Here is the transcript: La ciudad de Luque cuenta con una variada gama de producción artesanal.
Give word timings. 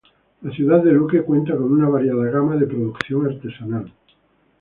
La 0.41 0.49
ciudad 0.49 0.83
de 0.83 0.93
Luque 0.93 1.21
cuenta 1.21 1.53
con 1.55 1.71
una 1.71 1.87
variada 1.87 2.25
gama 2.31 2.55
de 2.55 2.65
producción 2.65 3.27
artesanal. 3.27 3.93